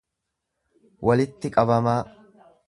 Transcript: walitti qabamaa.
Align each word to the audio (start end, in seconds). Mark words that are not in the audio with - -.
walitti 1.09 1.53
qabamaa. 1.59 2.01